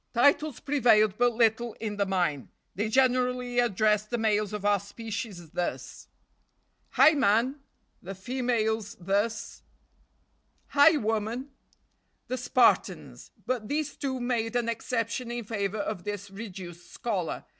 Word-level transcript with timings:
Titles 0.15 0.59
prevailed 0.59 1.19
but 1.19 1.33
little 1.35 1.73
in 1.73 1.97
the 1.97 2.07
mine. 2.07 2.49
They 2.73 2.89
generally 2.89 3.59
addressed 3.59 4.09
the 4.09 4.17
males 4.17 4.51
of 4.51 4.65
our 4.65 4.79
species 4.79 5.51
thus: 5.51 6.07
"Hi! 6.93 7.11
man!" 7.11 7.59
The 8.01 8.15
females 8.15 8.95
thus: 8.95 9.61
"Hi! 10.69 10.97
woman!" 10.97 11.51
The 12.29 12.37
Spartans! 12.39 13.29
but 13.45 13.67
these 13.67 13.95
two 13.95 14.19
made 14.19 14.55
an 14.55 14.69
exception 14.69 15.29
in 15.29 15.43
favor 15.43 15.77
of 15.77 16.03
this 16.03 16.31
reduced 16.31 16.91
scholar. 16.91 17.45